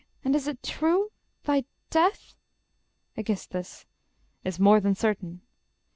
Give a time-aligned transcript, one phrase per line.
[0.25, 1.11] And is it true?...
[1.43, 2.33] Thy death...
[3.15, 3.85] Aegis.
[4.43, 5.41] Is more than certain....